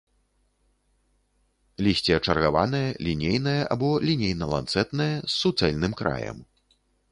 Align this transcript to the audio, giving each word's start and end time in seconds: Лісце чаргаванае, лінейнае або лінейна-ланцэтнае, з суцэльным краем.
Лісце 1.87 2.15
чаргаванае, 2.29 2.81
лінейнае 3.09 3.55
або 3.77 3.89
лінейна-ланцэтнае, 4.09 5.09
з 5.29 5.31
суцэльным 5.41 5.91
краем. 6.03 6.37